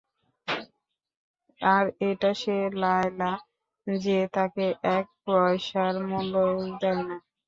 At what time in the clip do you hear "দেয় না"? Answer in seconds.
6.81-7.15